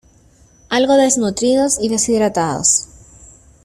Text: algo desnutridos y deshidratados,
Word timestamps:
algo 0.69 0.95
desnutridos 0.97 1.77
y 1.79 1.87
deshidratados, 1.89 2.87